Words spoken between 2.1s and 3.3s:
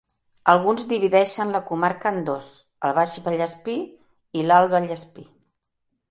en dos, el Baix